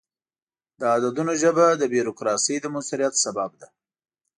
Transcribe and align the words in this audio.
د 0.79 0.81
عددونو 0.93 1.33
ژبه 1.41 1.65
د 1.75 1.83
بروکراسي 1.93 2.55
د 2.59 2.65
موثریت 2.73 3.13
سبب 3.23 3.51
ده. 3.59 3.67